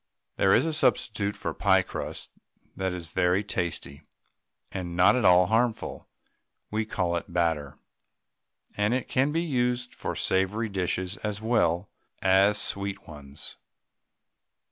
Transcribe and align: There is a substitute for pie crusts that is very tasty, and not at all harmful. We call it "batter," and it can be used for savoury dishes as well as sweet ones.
There 0.37 0.51
is 0.55 0.65
a 0.65 0.73
substitute 0.73 1.37
for 1.37 1.53
pie 1.53 1.83
crusts 1.83 2.31
that 2.75 2.91
is 2.91 3.13
very 3.13 3.43
tasty, 3.43 4.01
and 4.71 4.95
not 4.95 5.15
at 5.15 5.23
all 5.23 5.45
harmful. 5.45 6.07
We 6.71 6.85
call 6.87 7.15
it 7.17 7.31
"batter," 7.31 7.77
and 8.75 8.95
it 8.95 9.07
can 9.07 9.31
be 9.31 9.43
used 9.43 9.93
for 9.93 10.15
savoury 10.15 10.69
dishes 10.69 11.17
as 11.17 11.39
well 11.39 11.87
as 12.23 12.59
sweet 12.59 13.07
ones. 13.07 13.57